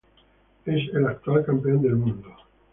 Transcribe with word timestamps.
Es 0.65 0.81
el 0.95 1.05
actual 1.05 1.45
campeón 1.45 1.83
del 1.83 1.95
mundo. 1.95 2.35